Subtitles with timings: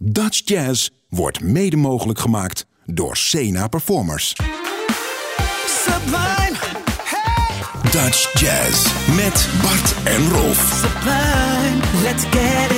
[0.00, 4.36] Dutch Jazz wordt mede mogelijk gemaakt door Sena Performers.
[5.66, 6.56] Sublime,
[7.02, 10.82] hey, Dutch Jazz met Bart en Rolf.
[10.82, 12.77] sublime, let's get it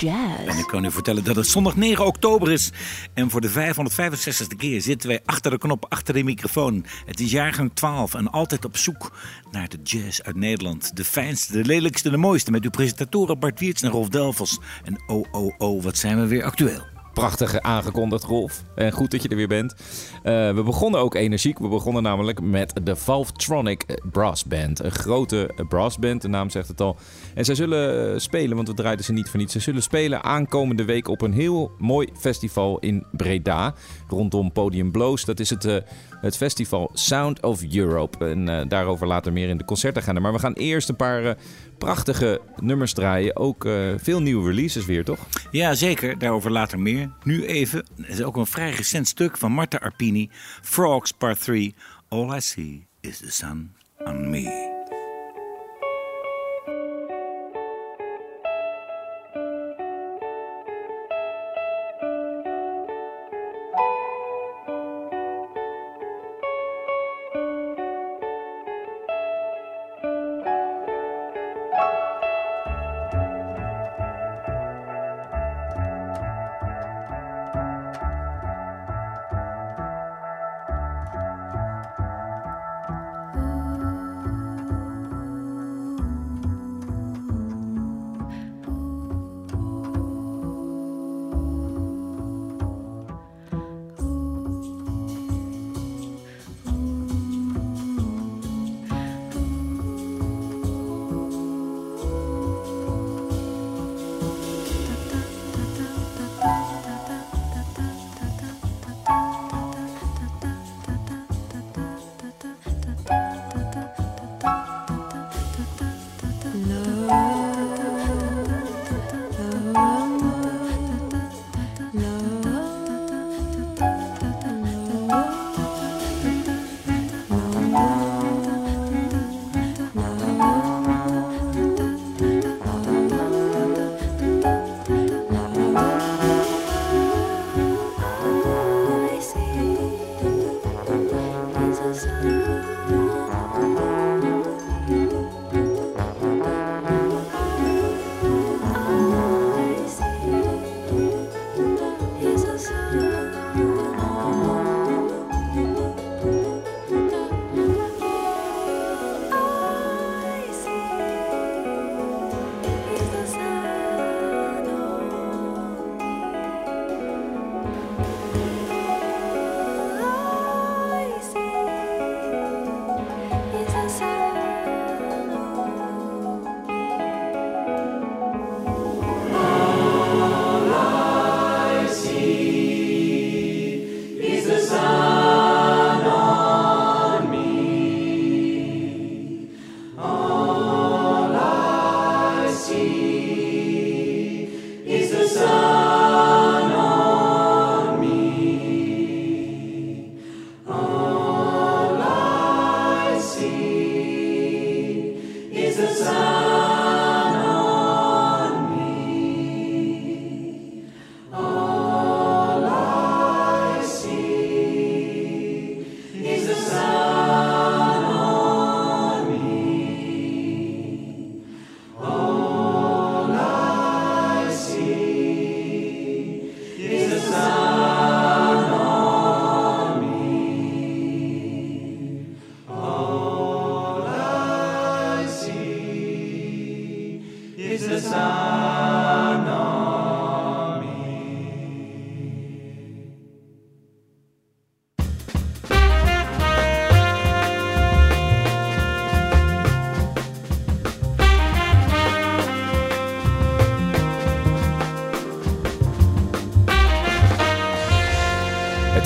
[0.00, 0.46] jazz.
[0.46, 2.70] En ik kan u vertellen dat het zondag 9 oktober is.
[3.14, 6.84] En voor de 565ste keer zitten wij achter de knop, achter de microfoon.
[7.06, 9.12] Het is jaargang 12 en altijd op zoek
[9.50, 10.96] naar de jazz uit Nederland.
[10.96, 12.50] De fijnste, de lelijkste, de mooiste.
[12.50, 14.58] Met uw presentatoren Bart Wiertz en Rolf Delvels.
[14.84, 16.97] En oh, oh, oh, wat zijn we weer actueel.
[17.18, 18.62] Prachtig aangekondigd, Rolf.
[18.74, 19.72] En goed dat je er weer bent.
[19.72, 21.58] Uh, we begonnen ook energiek.
[21.58, 24.84] We begonnen namelijk met de Valvetronic Brass Band.
[24.84, 26.96] Een grote brass band, de naam zegt het al.
[27.34, 29.52] En zij zullen spelen, want we draaiden ze niet voor niets.
[29.52, 33.74] Ze zullen spelen aankomende week op een heel mooi festival in Breda.
[34.08, 35.24] Rondom Podium Blows.
[35.24, 35.76] Dat is het, uh,
[36.20, 38.24] het festival Sound of Europe.
[38.28, 41.36] En uh, daarover later meer in de concerten Maar we gaan eerst een paar
[41.78, 43.36] prachtige nummers draaien.
[43.36, 45.26] Ook veel nieuwe releases weer, toch?
[45.50, 46.18] Ja, zeker.
[46.18, 47.10] Daarover later meer.
[47.24, 50.30] Nu even, het is ook een vrij recent stuk van Marta Arpini.
[50.62, 51.74] Frogs Part 3.
[52.08, 54.77] All I see is the sun on me.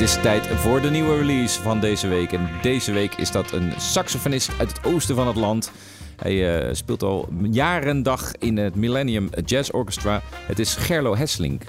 [0.03, 2.33] Is tijd voor de nieuwe release van deze week.
[2.33, 5.73] En deze week is dat een saxofonist uit het oosten van het land.
[6.17, 10.23] Hij uh, speelt al jaren dag in het Millennium Jazz Orchestra.
[10.47, 11.63] Het is Gerlo Hesselink.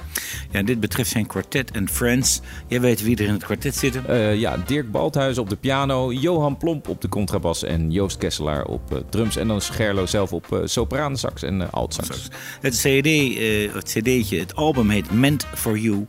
[0.52, 2.42] Ja, dit betreft zijn kwartet en Friends.
[2.68, 4.04] Jij weet wie er in het kwartet zitten?
[4.10, 8.66] Uh, ja, Dirk Balthuizen op de piano, Johan Plomp op de contrabas en Joost Kesselaar
[8.66, 9.36] op uh, drums.
[9.36, 12.28] En dan is Gerlo zelf op sopraansax en altsax.
[12.62, 13.38] Het CD,
[13.74, 16.08] het cd'tje, het album heet Meant For You.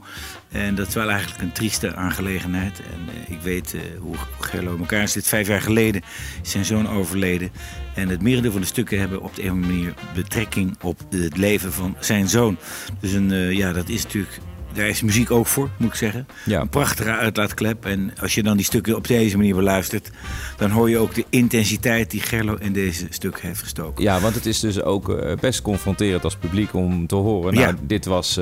[0.55, 2.79] En dat is wel eigenlijk een trieste aangelegenheid.
[2.79, 5.29] En eh, ik weet eh, hoe Gerlo in elkaar zit.
[5.29, 6.03] Vijf jaar geleden
[6.43, 7.51] is zijn zoon overleden.
[7.95, 11.01] En het merendeel van de stukken hebben op de een of andere manier betrekking op
[11.11, 12.57] het leven van zijn zoon.
[13.01, 14.39] Dus een, eh, ja, dat is natuurlijk
[14.73, 16.27] daar is muziek ook voor, moet ik zeggen.
[16.45, 16.61] Ja.
[16.61, 17.85] Een prachtige uitlaatklep.
[17.85, 20.11] En als je dan die stukken op deze manier beluistert...
[20.57, 24.05] dan hoor je ook de intensiteit die Gerlo in deze stuk heeft gestoken.
[24.05, 27.55] Ja, want het is dus ook best confronterend als publiek om te horen.
[27.55, 27.75] Nou, Ja.
[27.83, 28.39] dit was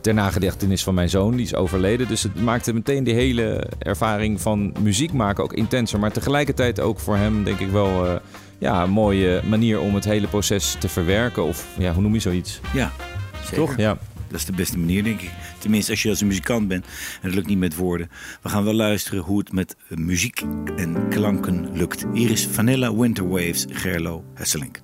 [0.00, 2.08] ter nagedachtenis van mijn zoon, die is overleden.
[2.08, 5.98] Dus het maakte meteen die hele ervaring van muziek maken ook intenser.
[5.98, 8.06] Maar tegelijkertijd ook voor hem, denk ik wel...
[8.06, 8.14] eh,
[8.60, 11.44] ja, een mooie manier om het hele proces te verwerken.
[11.44, 12.60] Of ja, hoe noem je zoiets?
[12.74, 12.92] Ja,
[13.42, 13.56] zeker.
[13.56, 13.76] Toch?
[13.76, 13.98] Ja.
[14.28, 15.30] Dat is de beste manier, denk ik.
[15.58, 18.10] Tenminste, als je als een muzikant bent en het lukt niet met woorden.
[18.42, 20.42] We gaan wel luisteren hoe het met muziek
[20.76, 22.06] en klanken lukt.
[22.12, 24.80] Hier is Vanilla Winter Waves, Gerlo Hesselink.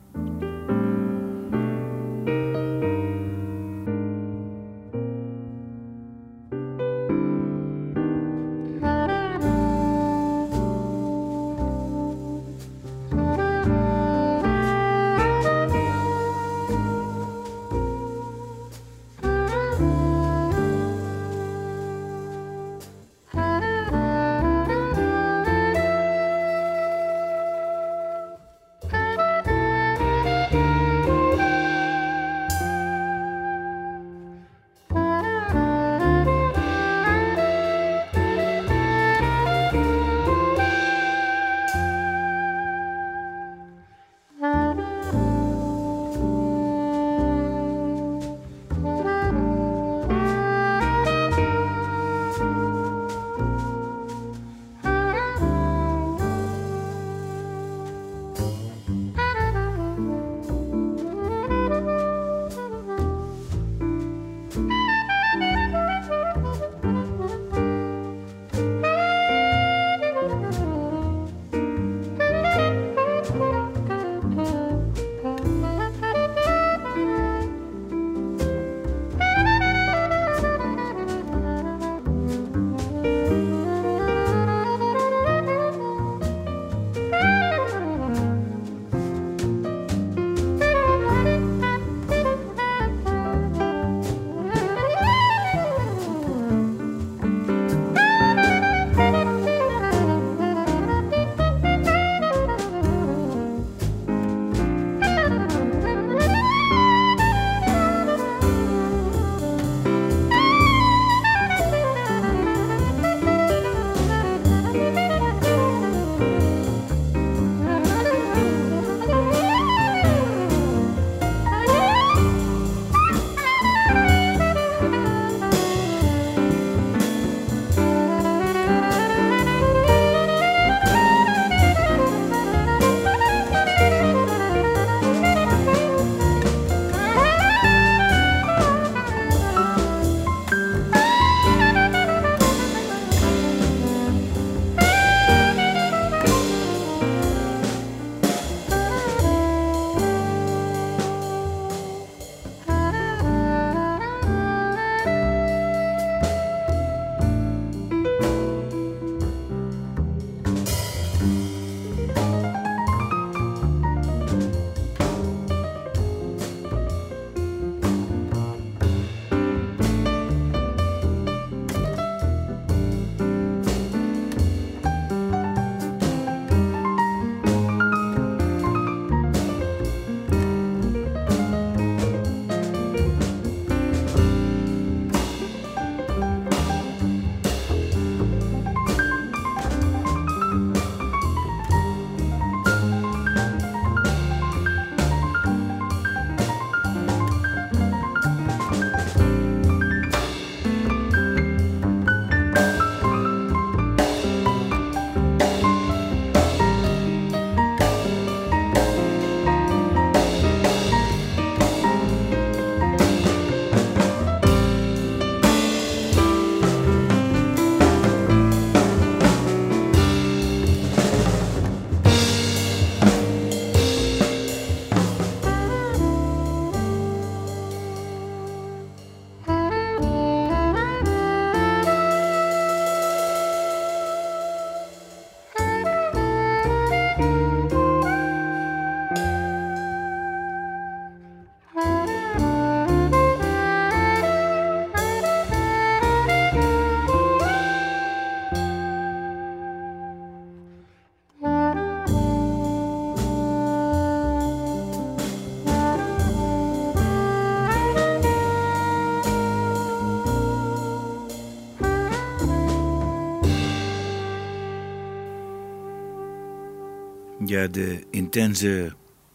[267.65, 268.93] De intense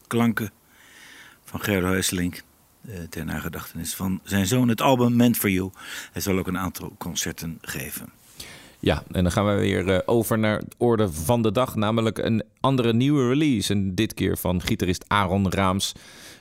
[0.07, 0.51] klanken
[1.45, 2.41] van Gerard Huiselink.
[2.87, 4.67] eh, ter nagedachtenis van zijn zoon.
[4.67, 5.69] Het album Meant for You.
[6.11, 8.09] Hij zal ook een aantal concerten geven.
[8.79, 12.17] Ja, en dan gaan we weer eh, over naar de orde van de dag, namelijk
[12.17, 13.73] een andere nieuwe release.
[13.73, 15.93] En dit keer van gitarist Aaron Raams.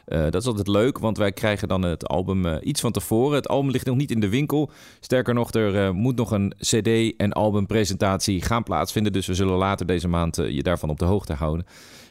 [0.05, 3.35] Eh, dat is altijd leuk, want wij krijgen dan het album eh, iets van tevoren.
[3.37, 4.71] Het album ligt nog niet in de winkel.
[5.01, 9.13] Sterker nog, er eh, moet nog een CD- en albumpresentatie gaan plaatsvinden.
[9.13, 11.67] Dus we zullen later deze maand je daarvan op de hoogte houden.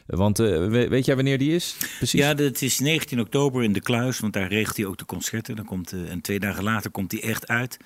[0.06, 1.76] Want we- weet jij wanneer die is?
[1.96, 2.20] Precies.
[2.20, 5.56] Ja, het is 19 oktober in de Kluis, want daar regelt hij ook de concerten.
[5.56, 7.76] Dan komt, en twee dagen later komt hij echt uit.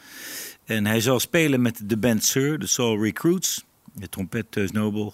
[0.65, 3.65] En hij zal spelen met de band Sir, de Soul Recruits.
[3.97, 5.13] De trompet Teus Nobel,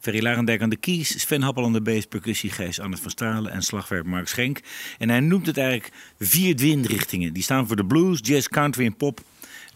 [0.00, 3.52] Ferry Larendijk aan de keys, Sven Happel aan de bass, percussie Gijs Anders van Stalen
[3.52, 4.60] en slagwerk Mark Schenk.
[4.98, 7.32] En hij noemt het eigenlijk vier windrichtingen.
[7.32, 9.20] Die staan voor de blues, jazz, country en pop.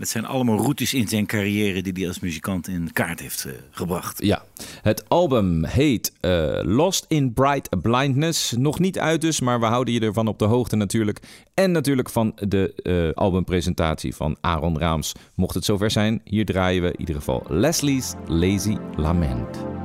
[0.01, 3.53] Dat zijn allemaal routes in zijn carrière die hij als muzikant in kaart heeft eh,
[3.71, 4.23] gebracht.
[4.23, 4.45] Ja,
[4.83, 8.53] het album heet eh, Lost in Bright Blindness.
[8.53, 11.21] Nog niet uit dus, maar we houden je ervan op de hoogte natuurlijk.
[11.55, 15.13] En natuurlijk van de eh, albumpresentatie van Aaron Raams.
[15.35, 19.80] Mocht het zover zijn, hier draaien we in ieder geval Leslie's Lazy Lament.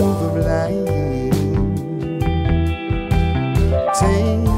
[0.00, 1.32] Of lying.
[4.00, 4.48] Take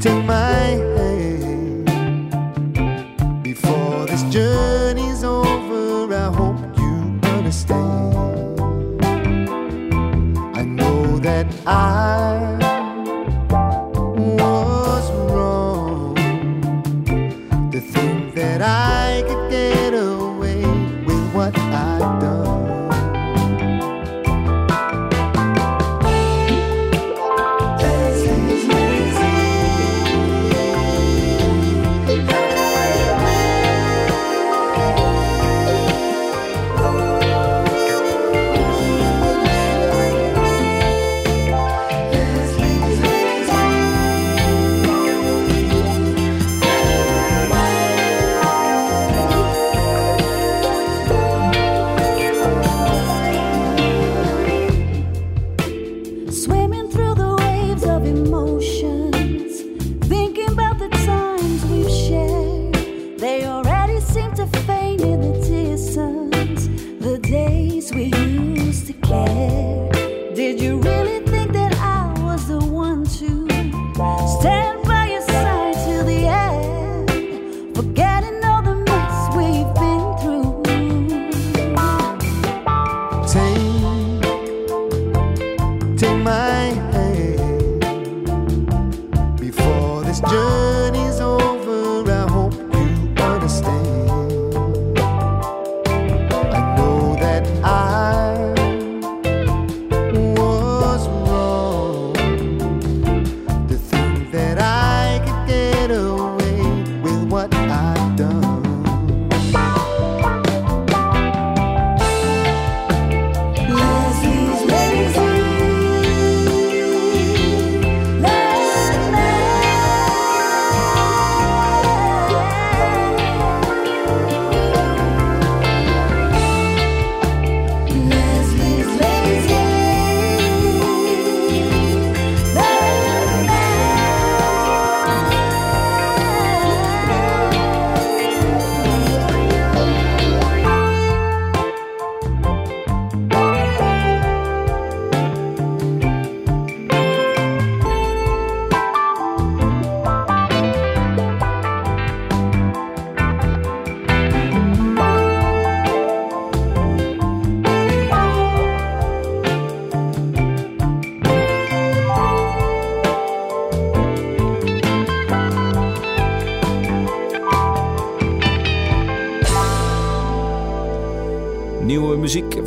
[0.00, 1.84] take my hand
[3.42, 6.14] before this journey's over.
[6.14, 6.94] I hope you
[7.36, 8.60] understand.
[10.56, 12.29] I know that I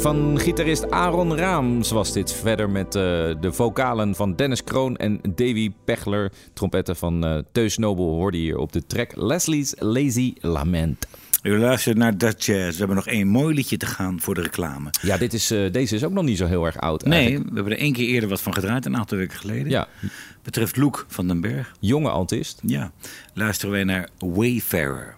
[0.03, 2.33] van gitarist Aaron Raams was dit.
[2.33, 3.01] Verder met eh,
[3.41, 6.31] de vocalen van Dennis Kroon en Davy Pechler.
[6.53, 11.07] Trompetten van uh, Teus Nobel hoorde hier op de track Leslie's Lazy Lament.
[11.43, 12.71] U luistert naar Dutch Jazz.
[12.71, 14.89] We hebben nog één mooi liedje te gaan voor de reclame.
[15.01, 17.49] Ja, dit is, uh, deze is ook nog niet zo heel erg oud Nee, eigenlijk.
[17.49, 19.69] we hebben er één keer eerder wat van gedraaid, een aantal weken geleden.
[19.69, 19.87] Ja,
[20.43, 21.71] Betreft Loek van den Berg.
[21.79, 22.59] jonge artiest.
[22.65, 22.91] Ja,
[23.33, 25.15] luisteren wij naar Wayfarer.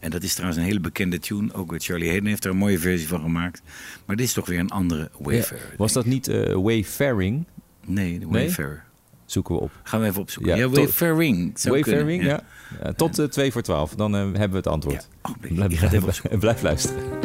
[0.00, 1.52] En dat is trouwens een hele bekende tune.
[1.54, 3.62] Ook Charlie Hayden heeft er een mooie versie van gemaakt.
[4.06, 5.74] Maar dit is toch weer een andere Wayfarer.
[5.76, 7.46] Was dat niet eh, Wayfaring?
[7.86, 8.84] Nee, de Wayfarer.
[9.24, 9.70] Zoeken we op.
[9.82, 10.56] Gaan we even opzoeken.
[10.56, 11.62] Ja, Ja, Wayfaring.
[11.62, 12.42] Wayfaring, ja.
[12.82, 15.08] Ja, tot eh, 2 voor 12, dan eh, hebben we het antwoord.
[15.40, 17.19] Blijf, blijf, blijf luisteren.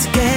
[0.00, 0.29] Sublime,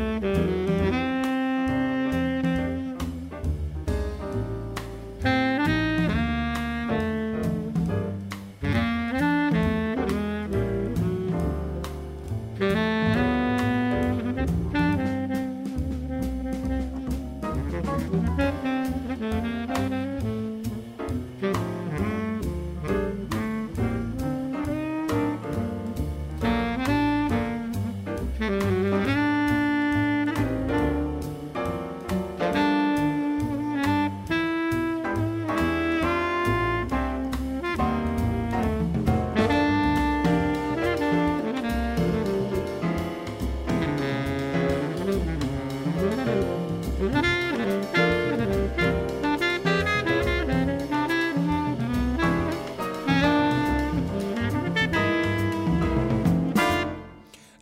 [0.00, 0.59] Música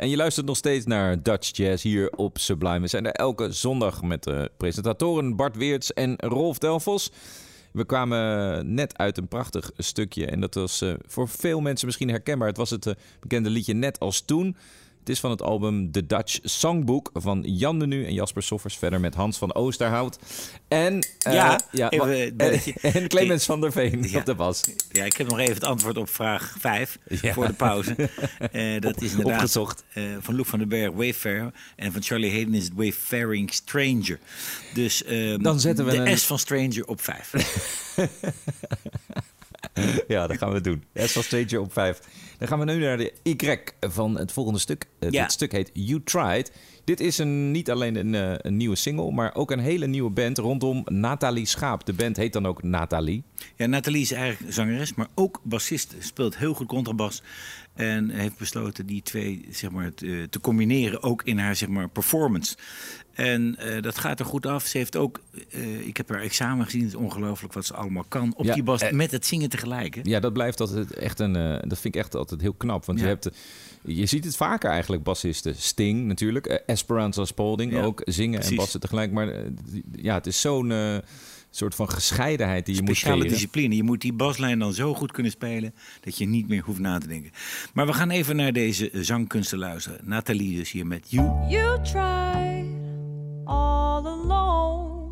[0.08, 2.80] En je luistert nog steeds naar Dutch Jazz hier op Sublime.
[2.80, 7.10] We zijn er elke zondag met de presentatoren Bart Weerts en Rolf Delfos.
[7.72, 12.08] We kwamen net uit een prachtig stukje en dat was eh, voor veel mensen misschien
[12.08, 12.48] herkenbaar.
[12.48, 14.56] Het was het eh, bekende liedje Net als toen.
[15.08, 18.76] Het is van het album The Dutch Songbook van Jan de Nu en Jasper Soffers.
[18.76, 20.18] Verder met Hans van Oosterhout.
[20.68, 22.38] En, eh, Ja, ja even,
[23.02, 24.18] en Clemens van der Veen Ja.
[24.18, 24.60] op de bas.
[24.92, 27.32] Ja, ik heb nog even het antwoord op vraag 5 Ja.
[27.32, 27.94] voor de pauze.
[28.52, 29.84] Eh, dat is inderdaad Opgezocht.
[29.92, 31.52] eh, van Loek van den Berg, Wayfarer.
[31.76, 34.18] En van Charlie Hayden is het Wayfaring Stranger.
[34.74, 37.32] Dus ehm, Dan zetten we de een- S van Stranger op 5.
[40.08, 40.84] Ja, dat gaan we doen.
[40.94, 42.00] S van Stranger op 5.
[42.38, 43.36] Dan gaan we nu naar de Y
[43.80, 44.84] van het volgende stuk.
[44.98, 45.22] Eh, Ja.
[45.22, 46.52] Dit stuk heet You Tried.
[46.88, 50.10] Dit is een, niet alleen een, eh, een nieuwe single, maar ook een hele nieuwe
[50.10, 51.86] band rondom Nathalie Schaap.
[51.86, 53.22] De band heet dan ook Nathalie.
[53.56, 55.94] Ja, Nathalie is eigenlijk zangeres, maar ook bassist.
[55.98, 57.22] Speelt heel goed contrabas.
[57.74, 61.88] En heeft besloten die twee zeg maar, te, te combineren, ook in haar zeg maar,
[61.88, 62.56] performance.
[63.12, 64.64] En eh, dat gaat er goed af.
[64.66, 65.20] Ze heeft ook,
[65.50, 68.34] eh, ik heb haar examen gezien, het is ongelooflijk wat ze allemaal kan.
[68.36, 69.94] Op Ja, die bas, eh, met het zingen tegelijk.
[69.94, 70.00] Hè?
[70.04, 71.36] Ja, dat blijft altijd echt een.
[71.36, 72.84] eh, dat vind ik echt altijd heel knap.
[72.84, 73.30] Want je hebt.
[73.88, 75.54] Je ziet het vaker eigenlijk, bassisten.
[75.56, 79.12] Sting natuurlijk, eh, Esperanza Spalding Ja, ook zingen en bassen tegelijk.
[79.12, 79.40] Maar eh,
[79.92, 80.96] ja, het is zo'n eh,
[81.50, 83.32] soort van gescheidenheid die je moet Speciale creëren.
[83.36, 83.76] discipline.
[83.76, 86.98] Je moet die baslijn dan zo goed kunnen spelen dat je niet meer hoeft na
[86.98, 87.30] te denken.
[87.74, 90.00] Maar we gaan even naar deze zangkunsten luisteren.
[90.04, 91.48] Nathalie dus hier met You.
[91.48, 92.66] You tried
[93.44, 95.10] all alone,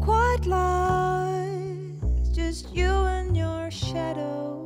[0.00, 4.59] quite lost, just you and your shadow.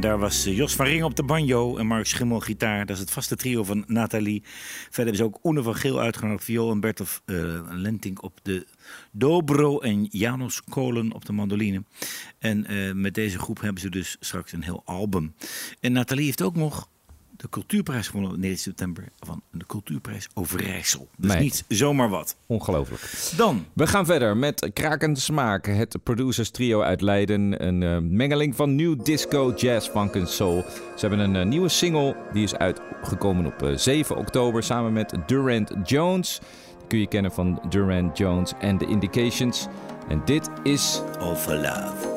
[0.00, 2.86] Daar was eh, Jos van Ring op de banjo en Mark Schimmel gitaar.
[2.86, 4.42] Dat is het vaste trio van Nathalie.
[4.44, 7.36] Verder hebben ze ook Oene van Geel uitgenodigd, viool en Bertolf eh
[7.70, 8.66] Lenting op de
[9.10, 11.82] dobro en Janos Kolen op de mandoline.
[12.38, 15.34] En eh, met deze groep hebben ze dus straks een heel album.
[15.80, 16.88] En Nathalie heeft ook nog
[17.38, 21.08] de cultuurprijs gewonnen op 9 september van de cultuurprijs Overijssel.
[21.16, 21.40] Dus Nee.
[21.40, 22.36] niet zomaar wat.
[22.46, 23.32] Ongelooflijk.
[23.36, 27.66] Dan We gaan verder met Krakende Smaak, het producers trio uit Leiden.
[27.66, 30.64] Een eh, mengeling van new disco, jazz, funk en soul.
[30.96, 35.14] Ze hebben een eh, nieuwe single, die is uitgekomen op eh, 7 oktober samen met
[35.26, 36.38] Durant Jones.
[36.78, 39.66] Die kun je kennen van Durant Jones en The Indications.
[40.08, 42.16] En dit is All for Love.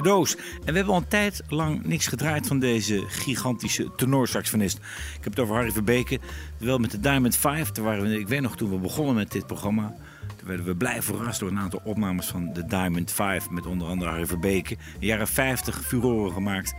[0.00, 0.36] Doos.
[0.36, 4.76] En we hebben al een tijd lang niks gedraaid van deze gigantische tenorsaxofonist.
[5.16, 6.18] Ik heb het over Harry Verbeke.
[6.58, 7.70] Wel met de Diamond 5.
[7.70, 9.94] Daar waren we, ik weet nog toen we begonnen met dit programma.
[10.36, 13.50] Toen werden we blij verrast door een aantal opnames van de Diamond 5.
[13.50, 14.76] Met onder andere Harry Verbeke.
[14.98, 16.74] De jaren 50 furoren gemaakt.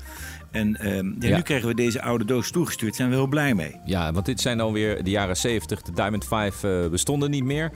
[0.53, 2.89] En ehm, ja, nu krijgen we deze oude doos toegestuurd.
[2.89, 3.75] Daar zijn we heel blij mee.
[3.85, 5.81] Ja, want dit zijn alweer de jaren 70.
[5.81, 7.71] De Diamond 5 eh, bestonden niet meer.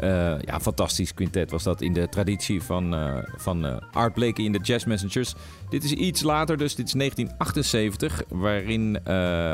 [0.00, 4.52] Eh, ja, fantastisch quintet was dat in de traditie van, eh, van Art Blakey in
[4.52, 5.34] de Jazz Messengers.
[5.68, 8.98] Dit is iets later, dus dit is 1978, waarin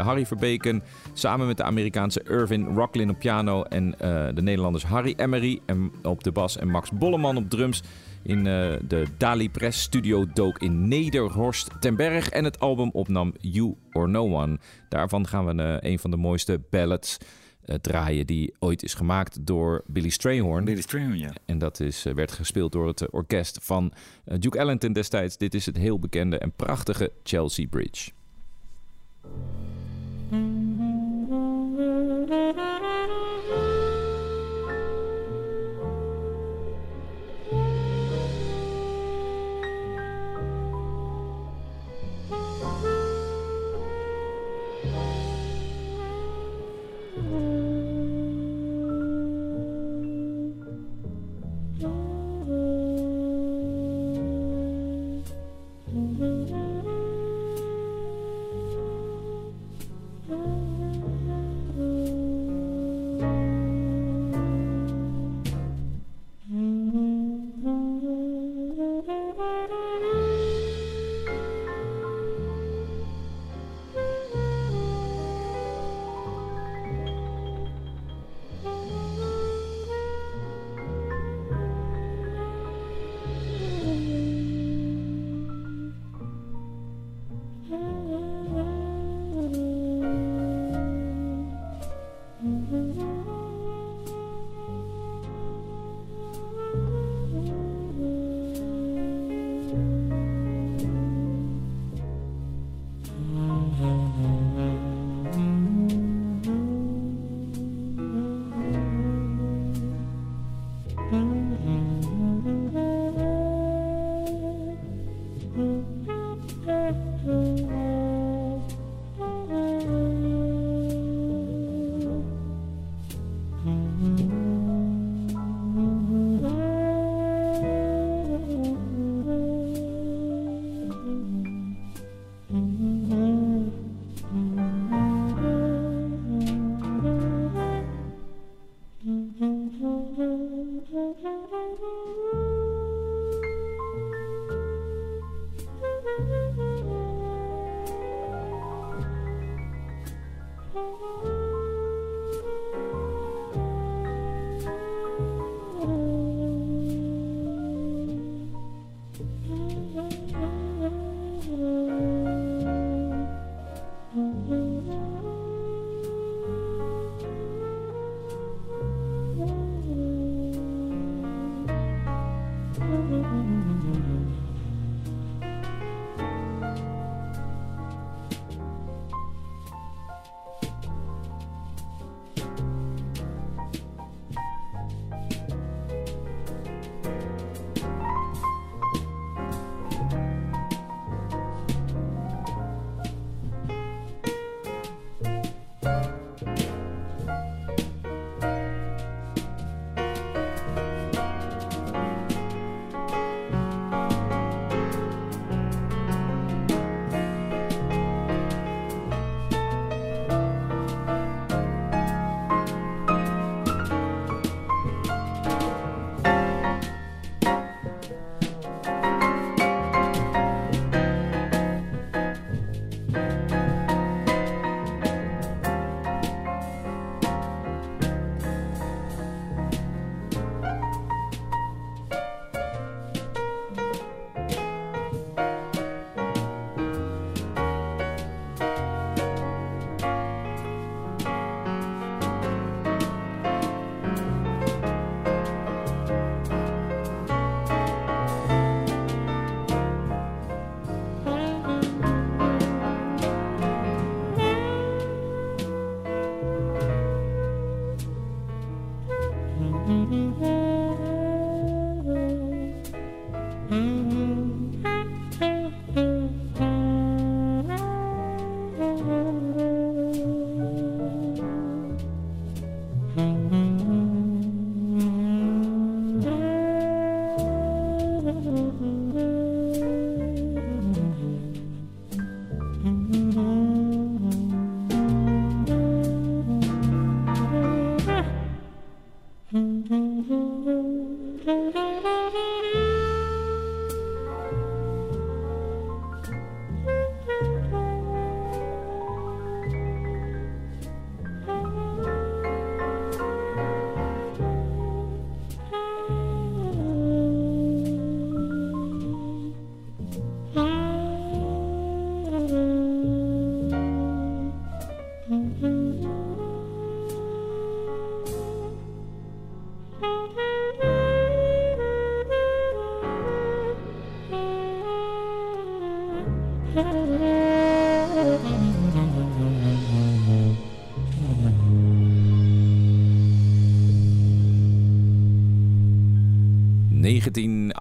[0.03, 3.95] Harry Verbeken samen met de Amerikaanse Irvin Rocklin op piano en
[4.35, 7.83] de Nederlanders Harry Emery en op de bas en Max Bolleman op drums
[8.27, 13.35] in eh, de Dali Press studio dook in Nederhorst ten Berg en het album opnam
[13.41, 14.59] You or No One.
[14.89, 17.17] Daarvan gaan we eh, een van de mooiste ballads
[17.65, 20.65] eh, draaien die ooit is gemaakt door Billy Strayhorn.
[20.65, 21.33] Billy Strayhorn, ja.
[21.45, 23.93] En dat is, werd gespeeld door het orkest van
[24.25, 25.37] Duke Ellington destijds.
[25.37, 28.11] Dit is het heel bekende en prachtige Chelsea Bridge.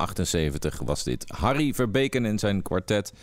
[0.10, 1.26] ...1978 was dit.
[1.38, 3.14] Harry Verbeken en zijn kwartet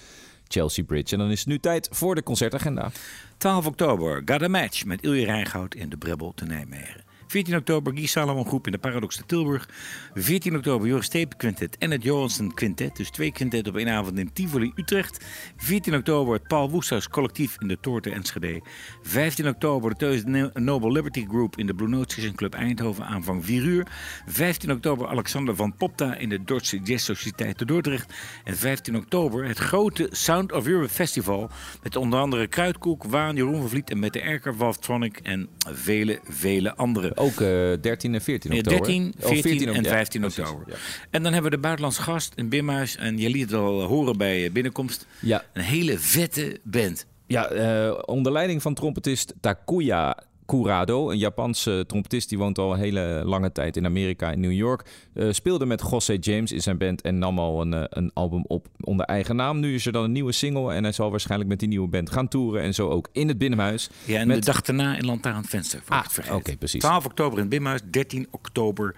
[0.49, 1.15] Chelsea Bridge.
[1.15, 2.91] En dan is het nu tijd voor de concertagenda.
[3.37, 7.02] 12 oktober, Got a Match met Ilje Rijngoud in de Brebbel te Nijmegen.
[7.33, 9.69] 14 oktober, Guy Salomon Groep in de Paradox te Tilburg.
[10.15, 12.97] 14 oktober, Joris Steep Quintet en het Johansson Quintet.
[12.97, 15.25] Dus twee quintetten op één avond in Tivoli, Utrecht.
[15.57, 18.63] 14 oktober, het Paul Woesthuis Collectief in de Toorte Enschede.
[19.03, 23.63] 15 oktober, de Noble Liberty Group in de Blue Note Session Club Eindhoven, aanvang 4
[23.63, 23.87] uur.
[24.27, 28.13] 15 oktober, Alexander van Popta in de Dordtse Jazz Sociëteit te Dordrecht.
[28.45, 31.51] En 15 oktober, het grote Sound of Europe Festival.
[31.83, 36.21] Met onder andere Kruidkoek, Waan, Jeroen van Vliet en met de Erker, Valvetronic en vele,
[36.25, 37.21] vele anderen.
[37.23, 38.79] Ook eh 13 en 14 Ja, oktober.
[38.87, 40.65] 13, Oh, 14 en ja, 15 precies, oktober.
[40.69, 40.75] Ja.
[41.11, 42.97] En dan hebben we de buitenlandse gast in Bimhuis.
[42.97, 45.07] En je liet het al horen bij eh, binnenkomst.
[45.21, 47.07] Ja, Een hele vette band.
[47.27, 50.17] Ja, eh, onder leiding van trompetist Takuya
[50.47, 54.53] Kurado, een Japanse trompetist die woont al een hele lange tijd in Amerika, in New
[54.53, 54.85] York.
[55.15, 58.45] Eh, speelde met José James in zijn band en nam al een, eh, een album
[58.47, 59.61] op onder eigen naam.
[59.61, 62.11] Nu is er dan een nieuwe single en hij zal waarschijnlijk met die nieuwe band
[62.11, 63.91] gaan toeren en zo ook in het Binnenhuis.
[64.05, 65.81] Ja, en Met- de dag daarna in Lantaarn Venster.
[65.85, 65.97] Voor
[66.29, 66.81] Ah, oké, precies.
[66.81, 68.95] 12 oktober in het Bimhuis, 13 oktober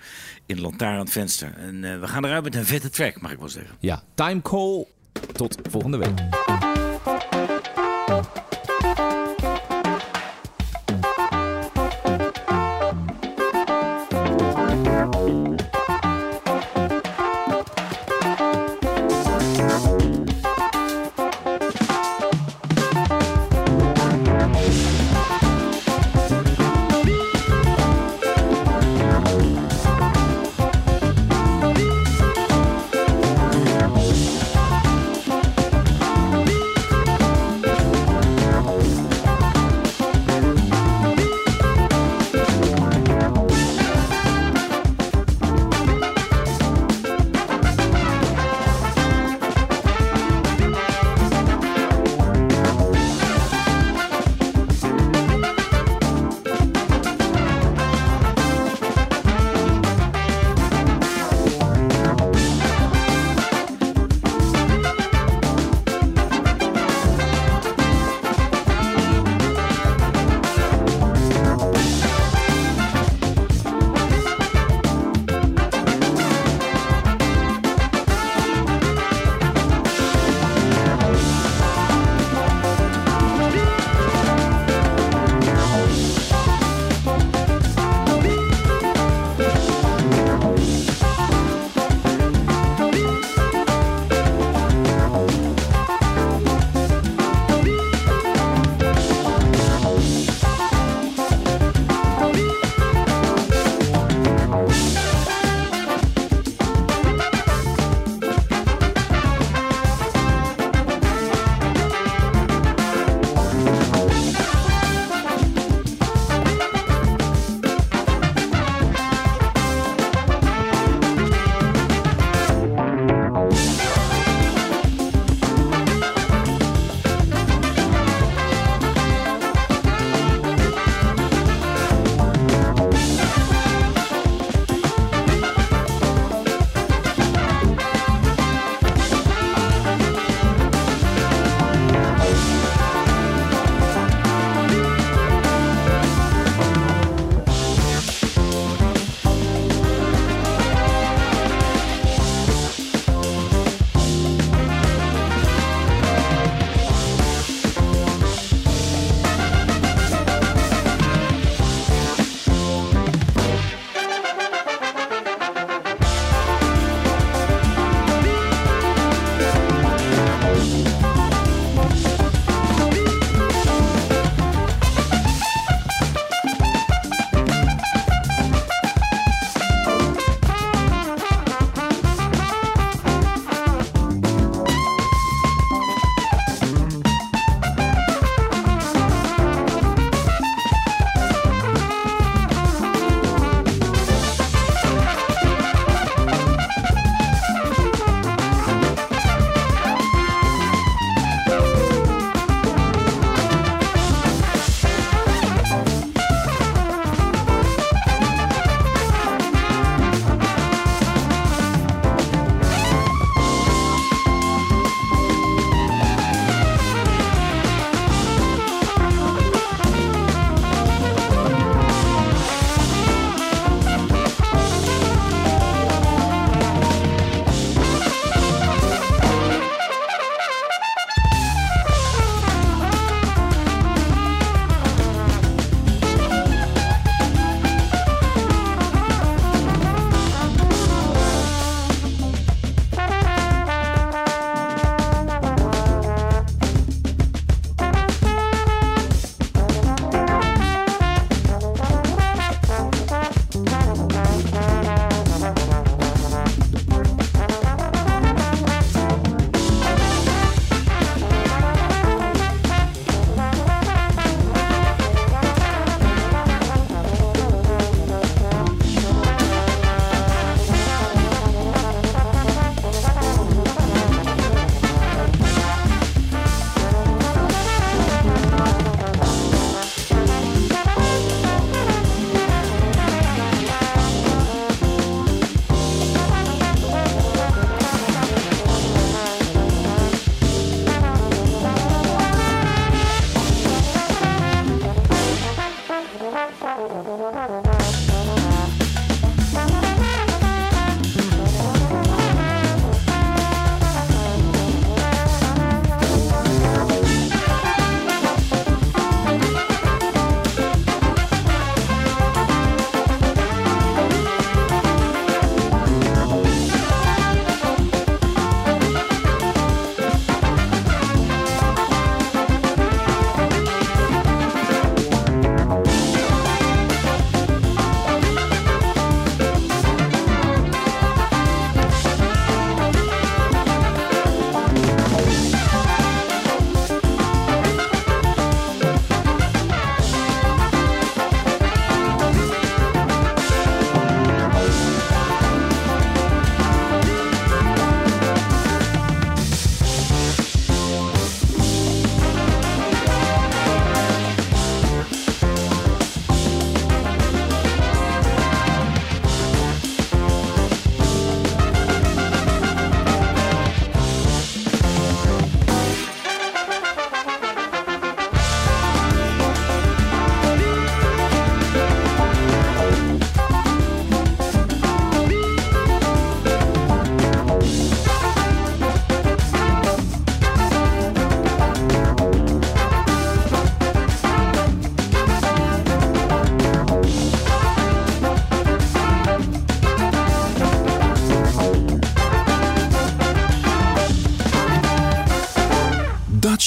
[0.47, 1.55] in Lantaarn Venster.
[1.57, 3.74] En eh, we gaan eruit met een vette track, mag ik wel zeggen.
[3.80, 4.84] Ja, Time Call.
[5.32, 6.43] Tot volgende week.